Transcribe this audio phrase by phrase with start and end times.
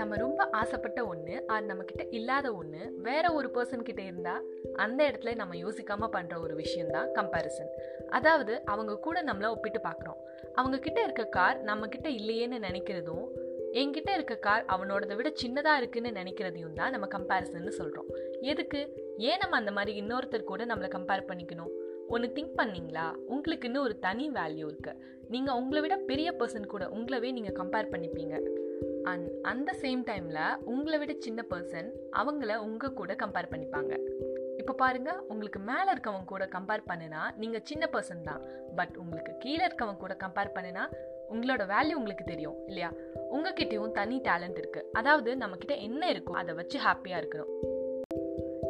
[0.00, 4.44] நம்ம ரொம்ப ஆசைப்பட்ட ஒன்று அது நம்மக்கிட்ட இல்லாத ஒன்று வேற ஒரு பர்சன் கிட்ட இருந்தால்
[4.76, 7.70] அந்த இடத்துல நம்ம யோசிக்காமல் பண்ணுற ஒரு விஷயந்தான் கம்பேரிசன்
[8.08, 10.20] அதாவது அவங்க கூட நம்மளை ஒப்பிட்டு பார்க்குறோம்
[10.54, 13.26] அவங்க கிட்ட இருக்க கார் நம்மக்கிட்ட இல்லையேன்னு நினைக்கிறதும்
[13.80, 18.08] என்கிட்ட இருக்க கார் அவனோடதை விட சின்னதாக இருக்குன்னு நினைக்கிறதையும் தான் நம்ம கம்பேரிசன்னு சொல்கிறோம்
[18.52, 18.80] எதுக்கு?
[19.28, 21.72] ஏன் நம்ம அந்த மாதிரி இன்னொருத்தர் கூட நம்மளை கம்பேர் பண்ணிக்கணும்?
[22.08, 23.06] ஒன்று திங்க் பண்ணீங்களா?
[23.34, 28.36] உங்களுக்குன்னு ஒரு தனி வேல்யூ இருக்குது நீங்கள் உங்களை விட பெரிய பர்சன் கூட உங்களவே நீங்கள் கம்பேர் பண்ணிப்பீங்க.
[29.04, 33.98] அண்ட் அந்த சேம் டைமில் உங்களை விட சின்ன பர்சன் அவங்கள உங்கள் கூட கம்பேர் பண்ணிப்பாங்க.
[34.56, 38.42] இப்போ பாருங்கள் உங்களுக்கு மேலே இருக்கவங்க கூட கம்பேர் பண்ணுனா நீங்கள் சின்ன பர்சன் தான்.
[38.76, 40.92] பட் உங்களுக்கு கீழே இருக்கவங்க கூட கம்பேர் பண்ணுனா
[41.30, 42.92] உங்களோட வேல்யூ உங்களுக்கு தெரியும் இல்லையா?
[43.32, 47.69] உங்ககிட்டயும் தனி டேலண்ட் இருக்குது அதாவது நம்மக்கிட்ட என்ன இருக்கோ அதை வச்சு ஹாப்பியாக இருக்கணும்.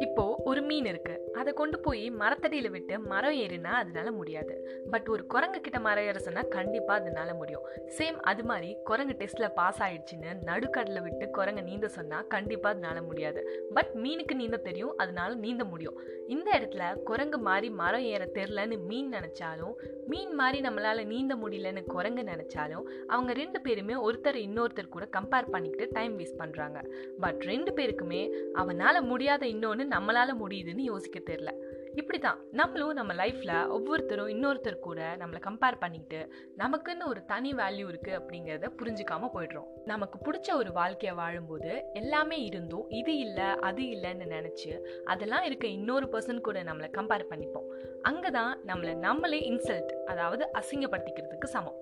[0.01, 1.15] இப்போ ஒரு மீன் இருக்கு.
[1.33, 4.83] அதை கொண்டு போய் மரத்தடியில விட்டு மரம் ஏறினா அதனால முடியாது.
[4.91, 7.65] பட் ஒரு குரங்கு கிட்ட மரம் ஏற சொன்னா கண்டிப்பா அதனால முடியும்.
[7.97, 13.67] சேம் அது மாதிரி குரங்கு டெஸ்ட்ல பாஸ் ஆயிடுச்சுன்னு நடுக்கடல விட்டு குரங்கு நீந்த சொன்னா கண்டிப்பா அதனால முடியாது.
[13.73, 15.99] பட் மீனுக்கு நீந்த தெரியும் அதனால நீந்த முடியும்.
[16.27, 19.73] இந்த இடத்துல குரங்கு மாதிரி மரம் ஏற தெரிலன்னு மீன் நினைச்சாலும்
[20.07, 25.93] மீன் மாதிரி நம்மளால நீந்த முடியலன்னு குரங்கு நினைச்சாலும் அவங்க ரெண்டு பேருமே ஒருத்தர் இன்னொருத்தர் கூட கம்பேர் பண்ணிக்கிட்டு
[25.93, 26.79] டைம் வேஸ்ட் பண்றாங்க.
[27.19, 28.21] பட் ரெண்டு பேருக்குமே
[28.53, 31.51] அவனால முடியாத இன்னொன்று நம்மளால் முடியுதுன்னு யோசிக்க தெரில
[31.99, 36.19] இப்படி தான் நம்மளும் நம்ம லைஃப்பில் ஒவ்வொருத்தரும் இன்னொருத்தர் கூட நம்மளை கம்பேர் பண்ணிக்கிட்டு
[36.61, 39.67] நமக்குன்னு ஒரு தனி வேல்யூ இருக்குது அப்படிங்கிறத புரிஞ்சுக்காம போயிடுறோம்.
[39.91, 44.71] நமக்கு பிடிச்ச ஒரு வாழ்க்கையை வாழும்போது எல்லாமே இருந்தும் இது இல்லை அது இல்லைன்னு நினச்சி
[45.13, 47.69] அதெல்லாம் இருக்க இன்னொரு பர்சன் கூட நம்மளை கம்பேர் பண்ணிப்போம்.
[48.11, 51.79] அங்கே தான் நம்மளை நம்மளே இன்சல்ட் அதாவது அசிங்கப்படுத்திக்கிறதுக்கு சமம்.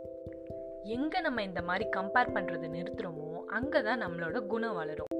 [0.97, 5.13] எங்கே நம்ம இந்த மாதிரி கம்பேர் பண்ணுறது நிறுத்துகிறோமோ அங்கே தான் நம்மளோட குணம் வளரும்.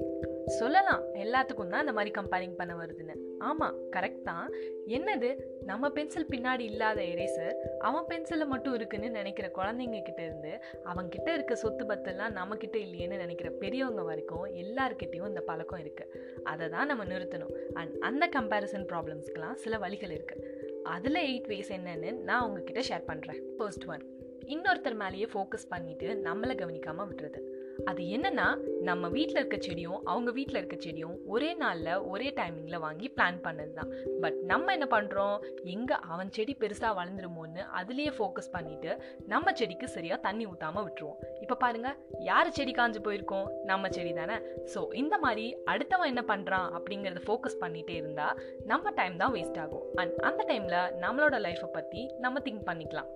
[0.48, 1.02] சொல்லலாம்.
[1.14, 3.14] எல்லாத்துக்கும் தான் இந்த மாதிரி கம்பேரிங் பண்ண வருதுன்னு.
[3.38, 4.52] ஆமாம் கரெக்ட் தான்.
[4.86, 5.30] என்னது?
[5.64, 11.54] நம்ம பென்சில் பின்னாடி இல்லாத எரேசர் அவன் பென்சிலில் மட்டும் இருக்குன்னு நினைக்கிற குழந்தைங்க கிட்ட இருந்து அவங்கிட்ட இருக்க
[11.54, 17.54] சொத்து பத்தெல்லாம் நம்மக்கிட்ட இல்லையேன்னு நினைக்கிற பெரியவங்க வரைக்கும் எல்லாருக்கிட்டேயும் இந்த பழக்கம் இருக்குது அதை தான் நம்ம நிறுத்தணும்.
[17.74, 20.46] அண்ட் அந்த கம்பேரிசன் ப்ராப்ளம்ஸ்க்கெலாம் சில வழிகள் இருக்குது
[20.82, 26.54] அதில் எயிட் வேஸ் என்னன்னு நான் உங்ககிட்ட ஷேர் பண்ணுறேன் ஃபர்ஸ்ட் ஒன் இன்னொருத்தர் மேலேயே ஃபோக்கஸ் பண்ணிவிட்டு நம்மளை
[26.54, 27.40] கவனிக்காமல் விட்டுறது.
[27.86, 28.46] அது என்னன்னா
[28.88, 33.72] நம்ம வீட்டில் இருக்க செடியும் அவங்க வீட்டில் இருக்க செடியும் ஒரே நாளில் ஒரே டைமிங்கில் வாங்கி பிளான் பண்ணது
[33.72, 33.90] தான்
[34.22, 35.36] பட் நம்ம என்ன பண்ணுறோம்
[35.74, 38.92] எங்கே அவன் செடி பெருசாக வளர்ந்துருமோன்னு அதுலேயே ஃபோக்கஸ் பண்ணிட்டு
[39.26, 41.18] நம்ம செடிக்கு சரியாக தண்ணி ஊற்றாமல் விட்டுருவோம்.
[41.40, 41.96] இப்போ பாருங்கள்
[42.30, 43.48] யார் செடி காஞ்சு போயிருக்கோம்?
[43.64, 44.38] நம்ம செடி தானே.
[44.74, 48.38] ஸோ இந்த மாதிரி அடுத்தவன் என்ன பண்ணுறான் அப்படிங்கிறத ஃபோக்கஸ் பண்ணிகிட்டே இருந்தால்
[48.72, 49.86] நம்ம டைம் தான் வேஸ்ட் ஆகும்.
[49.94, 53.10] அண்ட் அந்த டைமில் நம்மளோட லைஃப்பை பற்றி நம்ம திங்க் பண்ணிக்கலாம்.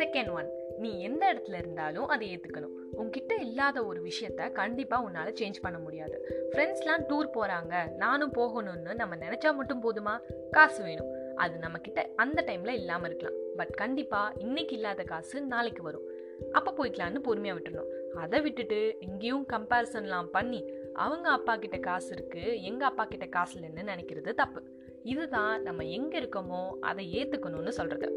[0.00, 0.50] செகண்ட் ஒன்
[0.82, 6.16] நீ எந்த இடத்துல இருந்தாலும் அதை ஏற்றுக்கணும் உங்ககிட்ட இல்லாத ஒரு விஷயத்த கண்டிப்பாக உன்னால் சேஞ்ச் பண்ண முடியாது.
[6.50, 10.14] ஃப்ரெண்ட்ஸ்லாம் டூர் போகிறாங்க நானும் போகணும்னு நம்ம நினச்சா மட்டும் போதுமா?
[10.50, 11.10] காசு வேணும்.
[11.36, 13.38] அது நம்மக்கிட்ட அந்த டைமில் இல்லாமல் இருக்கலாம்.
[13.56, 16.06] பட் கண்டிப்பாக இன்னைக்கு இல்லாத காசு நாளைக்கு வரும்.
[16.58, 17.90] அப்போ போய்க்கலான்னு பொறுமையாக விட்டுணும்
[18.22, 20.60] அதை விட்டுட்டு எங்கேயும் கம்பேரிசன்லாம் பண்ணி
[21.04, 24.62] அவங்க அப்பா கிட்ட காசு இருக்குது எங்கள் அப்பா கிட்ட காசு இல்லைன்னு நினைக்கிறது தப்பு.
[25.12, 28.08] இதுதான் நம்ம எங்கே இருக்கோமோ அதை ஏற்றுக்கணும்னு சொல்கிறது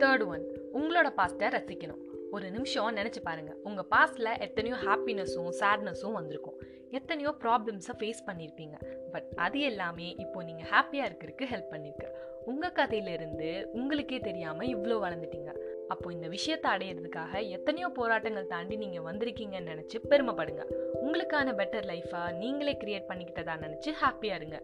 [0.00, 0.44] தேர்ட் ஒன்
[0.78, 2.02] உங்களோட பாஸ்ட்டை ரசிக்கணும்.
[2.36, 6.58] ஒரு நிமிஷம் நினச்சி பாருங்கள் உங்கள் பாஸ்டில் எத்தனையோ ஹாப்பினஸும் சேட்னஸும் வந்திருக்கும்.
[6.90, 8.76] எத்தனையோ ப்ராப்ளம்ஸை ஃபேஸ் பண்ணியிருப்பீங்க
[9.12, 12.08] பட் அது எல்லாமே இப்போ நீங்கள் ஹாப்பியாக இருக்கிறதுக்கு ஹெல்ப் பண்ணியிருக்கு
[12.44, 15.52] உங்கள் கதையிலிருந்து உங்களுக்கே தெரியாமல் இவ்வளோ வளர்ந்துட்டீங்க.
[15.88, 20.64] அப்போ இந்த விஷயத்தை அடையிறதுக்காக எத்தனையோ போராட்டங்கள் தாண்டி நீங்கள் வந்திருக்கீங்கன்னு நினச்சி பெருமைப்படுங்க.
[21.04, 24.60] உங்களுக்கான பெட்டர் லைஃபாக நீங்களே கிரியேட் பண்ணிக்கிட்டதா நினச்சி ஹாப்பியாக இருங்க.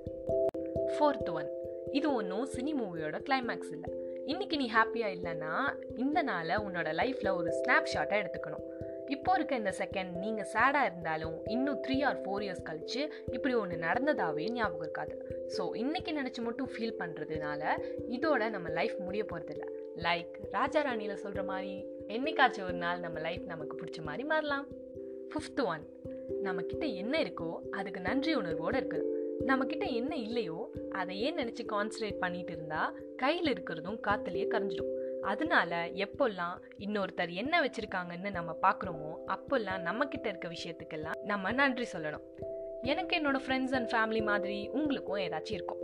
[0.95, 1.51] ஃபோர்த் ஒன்
[1.93, 3.91] இது ஒன்றும் சினி மூவியோட கிளைமேக்ஸ் இல்லை.
[4.31, 5.53] இன்னைக்கு நீ ஹாப்பியாக இல்லைன்னா
[5.97, 8.65] இந்த நாளை உன்னோட லைஃப்பில் ஒரு ஸ்னாப் ஷாட்டாக எடுத்துக்கணும்.
[9.07, 13.77] இப்போ இருக்க இந்த செகண்ட் நீங்கள் சேடாக இருந்தாலும் இன்னும் த்ரீ ஆர் ஃபோர் இயர்ஸ் கழித்து இப்படி ஒன்று
[13.77, 15.15] நடந்ததாகவே ஞாபகம் இருக்காது.
[15.57, 17.63] ஸோ இன்றைக்கி நினச்சி மட்டும் ஃபீல் பண்ணுறதுனால
[18.09, 23.47] இதோட நம்ம லைஃப் முடிய போகிறதில்ல லைக் ராஜா ராணியில் சொல்கிற மாதிரி என்னைக்காச்சும் ஒரு நாள் நம்ம லைஃப்
[23.47, 24.67] நமக்கு பிடிச்ச மாதிரி மாறலாம்.
[25.33, 25.87] ஃபிஃப்த் ஒன்
[26.43, 32.53] நம்மக்கிட்ட என்ன இருக்கோ அதுக்கு நன்றி உணர்வோடு இருக்குது நம்மக்கிட்ட என்ன இல்லையோ அதை ஏன் நினச்சி கான்சன்ட்ரேட் பண்ணிட்டு
[32.53, 34.93] இருந்தா கையில் இருக்கிறதும் காத்துலேயே கரைஞ்சிடும்.
[35.23, 42.27] அதனால எப்போல்லாம் இன்னொருத்தர் என்ன வச்சுருக்காங்கன்னு நம்ம பார்க்குறோமோ அப்போல்லாம் நம்மக்கிட்ட இருக்க விஷயத்துக்கெல்லாம் நம்ம நன்றி சொல்லணும்.
[42.83, 45.83] எனக்கு என்னோட ஃப்ரெண்ட்ஸ் அண்ட் ஃபேமிலி மாதிரி உங்களுக்கும் ஏதாச்சும் இருக்கும்.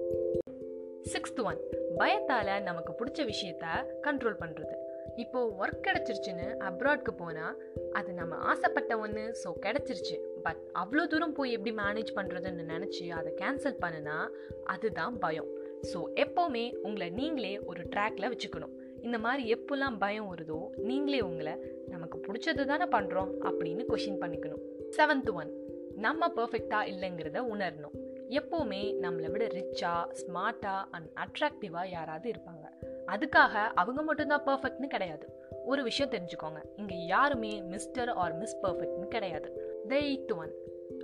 [1.12, 1.58] சிக்ஸ்த் ஒன்
[1.96, 3.66] பயத்தால் நமக்கு பிடிச்ச விஷயத்த
[4.02, 4.74] கண்ட்ரோல் பண்ணுறது
[5.16, 7.58] இப்போது ஒர்க் கிடச்சிருச்சுன்னு அப்ராட்க்கு போனால்
[7.92, 10.16] அது நம்ம ஆசைப்பட்ட ஒன்று ஸோ கிடச்சிருச்சு.
[10.44, 14.16] பட் அவ்வளோ தூரம் போய் எப்படி மேனேஜ் பண்ணுறதுன்னு நினச்சி அதை கேன்சல் பண்ணுனா
[14.64, 15.50] அதுதான் பயம்.
[15.92, 18.74] ஸோ எப்போவுமே உங்களை நீங்களே ஒரு ட்ராக்ல வச்சுக்கணும்.
[19.00, 21.54] இந்த மாதிரி எப்போல்லாம் பயம் வருதோ நீங்களே உங்களை
[21.86, 24.64] நமக்கு பிடிச்சது தானே பண்ணுறோம் அப்படின்னு கொஷின் பண்ணிக்கணும்.
[24.96, 25.52] செவன்த் ஒன்
[25.96, 27.96] நம்ம பர்ஃபெக்டாக இல்லைங்கிறத உணரணும்.
[28.28, 32.64] எப்போவுமே நம்மளை விட ரிச்சா ஸ்மார்ட்டாக அண்ட் அட்ராக்டிவாக யாராவது இருப்பாங்க.
[33.06, 35.26] அதுக்காக அவங்க மட்டும்தான் பர்ஃபெக்ட்னு கிடையாது.
[35.64, 36.60] ஒரு விஷயம் தெரிஞ்சுக்கோங்க.
[36.76, 39.63] இங்கே யாருமே மிஸ்டர் ஆர் மிஸ் பர்ஃபெக்ட்னு கிடையாது.
[39.90, 40.52] த எயித் ஒன்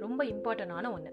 [0.03, 1.11] ரொம்ப இம்பார்ட்டண்டான ஒன்று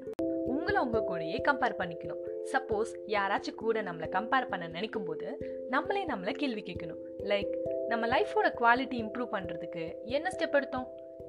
[0.53, 2.21] உங்களை உங்கள் கூடயே கம்பேர் பண்ணிக்கணும்.
[2.51, 5.27] சப்போஸ் யாராச்சும் கூட நம்மளை கம்பேர் பண்ண நினைக்கும் போது
[5.69, 7.01] நம்மளே நம்மளை கேள்வி கேட்கணும்.
[7.31, 7.53] லைக்
[7.91, 9.83] நம்ம லைஃபோட குவாலிட்டி இம்ப்ரூவ் பண்ணுறதுக்கு
[10.17, 10.87] என்ன ஸ்டெப் எடுத்தோம்?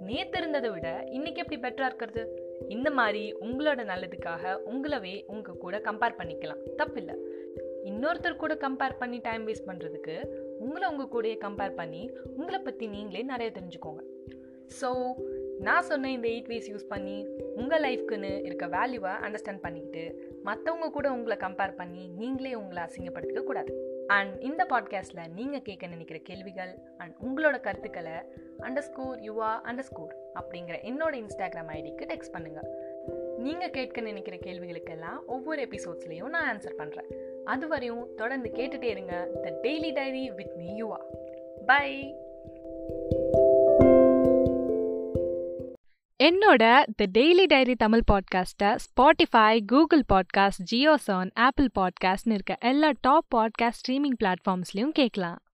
[0.08, 2.23] நேற்று இருந்ததை விட இன்னைக்கு எப்படி பெட்டராக இருக்கிறது?
[2.69, 6.62] இந்த மாதிரி உங்களோட நல்லதுக்காக உங்களவே உங்கள் கூட கம்பேர் பண்ணிக்கலாம்.
[6.81, 7.17] தப்பில்லை.
[7.91, 10.17] இன்னொருத்தர் கூட கம்பேர் பண்ணி டைம் வேஸ்ட் பண்ணுறதுக்கு
[10.64, 12.02] உங்களை உங்கள் கூடயே கம்பேர் பண்ணி
[12.37, 14.02] உங்களை பற்றி நீங்களே நிறைய தெரிஞ்சுக்கோங்க.
[14.81, 14.88] ஸோ
[15.60, 17.26] நான் சொன்ன இந்த எயிட் வேஸ் யூஸ் பண்ணி
[17.56, 23.72] உங்கள் லைஃப்க்குன்னு இருக்க வேல்யூவை அண்டர்ஸ்டாண்ட் பண்ணிக்கிட்டு மற்றவங்க கூட உங்களை கம்பேர் பண்ணி நீங்களே உங்களை அசிங்கப்படுத்திக்க கூடாது.
[24.06, 28.12] அண்ட் இந்த பாட்காஸ்ட்டில் நீங்கள் கேட்க நினைக்கிற கேள்விகள் அண்ட் உங்களோட கருத்துக்களை
[28.58, 32.69] underscore Yuva underscore அப்படிங்கிற என்னோட இன்ஸ்டாகிராம் ஐடிக்கு டெக்ஸ்ட் பண்ணுங்கள்
[33.38, 37.10] நீங்கள் கேட்க நினைக்கிற கேள்விகளுக்கெல்லாம் ஒவ்வொரு எபிசோட்ஸ்லேயும் நான் ஆன்சர் பண்ணுறேன்
[37.44, 39.28] அது வரையும் தொடர்ந்து கேட்டுகிட்டே இருங்க.
[39.43, 40.99] The daily diary with me Yuva
[41.66, 42.16] by
[46.28, 53.36] என்னோட த டெய்லி டைரி தமிழ் பாட்காஸ்ட்டை Spotify Google podcast JioSaavn Apple பாட்காஸ்ட்னு இருக்க எல்லா டாப்
[53.36, 55.38] பாட்காஸ்ட் ஸ்ட்ரீமிங் பிளாட்ஃபார்ம்ஸ்லையும் கேட்கலாம்.